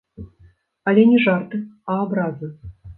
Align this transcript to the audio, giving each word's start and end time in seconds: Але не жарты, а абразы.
Але 0.91 1.05
не 1.11 1.21
жарты, 1.27 1.63
а 1.89 2.03
абразы. 2.09 2.55